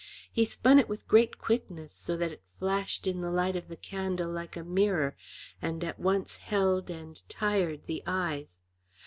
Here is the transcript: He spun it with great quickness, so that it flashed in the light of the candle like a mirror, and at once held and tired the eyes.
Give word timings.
He 0.31 0.45
spun 0.45 0.79
it 0.79 0.89
with 0.89 1.07
great 1.07 1.37
quickness, 1.37 1.93
so 1.93 2.17
that 2.17 2.31
it 2.31 2.41
flashed 2.57 3.05
in 3.05 3.21
the 3.21 3.29
light 3.29 3.55
of 3.55 3.67
the 3.67 3.75
candle 3.75 4.31
like 4.31 4.57
a 4.57 4.63
mirror, 4.63 5.15
and 5.61 5.83
at 5.83 5.99
once 5.99 6.37
held 6.37 6.89
and 6.89 7.21
tired 7.29 7.85
the 7.85 8.01
eyes. 8.07 8.57